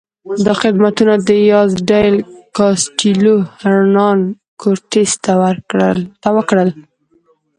[0.45, 2.15] دا خدمتونه دیاز ډیل
[2.57, 4.19] کاسټیلو هرنان
[4.61, 5.11] کورټس
[6.23, 6.69] ته وکړل.